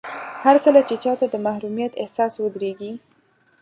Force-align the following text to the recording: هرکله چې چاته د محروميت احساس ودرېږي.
هرکله 0.43 0.81
چې 0.87 0.95
چاته 1.03 1.25
د 1.29 1.35
محروميت 1.45 1.91
احساس 2.01 2.33
ودرېږي. 2.37 2.93